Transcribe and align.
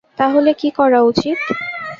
তাহলে 0.17 0.51
কী 0.53 0.69
করা 0.71 0.99
উচিত? 1.01 1.37